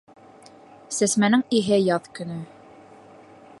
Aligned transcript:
Сәсмәнең 0.99 1.45
иһә 1.59 1.79
яҙ 1.81 2.11
көнө 2.21 2.41